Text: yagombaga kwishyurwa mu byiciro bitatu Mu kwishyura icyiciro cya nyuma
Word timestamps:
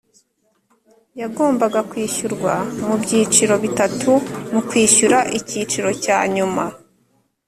yagombaga 1.21 1.79
kwishyurwa 1.89 2.53
mu 2.85 2.95
byiciro 3.01 3.53
bitatu 3.63 4.11
Mu 4.51 4.61
kwishyura 4.67 5.17
icyiciro 5.37 5.89
cya 6.03 6.19
nyuma 6.35 6.65